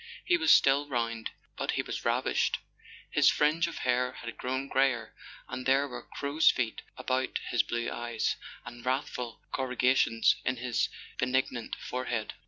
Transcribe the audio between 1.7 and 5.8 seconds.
he was ravaged. His fringe of hair had grown greyer, and